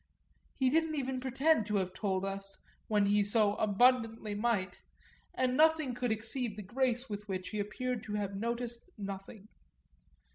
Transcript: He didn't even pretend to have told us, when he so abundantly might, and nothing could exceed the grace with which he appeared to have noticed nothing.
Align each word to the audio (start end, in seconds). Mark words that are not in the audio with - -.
He 0.57 0.71
didn't 0.71 0.95
even 0.95 1.19
pretend 1.19 1.67
to 1.67 1.75
have 1.75 1.93
told 1.93 2.25
us, 2.25 2.59
when 2.87 3.05
he 3.05 3.21
so 3.21 3.53
abundantly 3.57 4.33
might, 4.33 4.79
and 5.35 5.55
nothing 5.55 5.93
could 5.93 6.11
exceed 6.11 6.57
the 6.57 6.63
grace 6.63 7.07
with 7.07 7.27
which 7.27 7.49
he 7.49 7.59
appeared 7.59 8.01
to 8.05 8.15
have 8.15 8.33
noticed 8.35 8.89
nothing. 8.97 9.47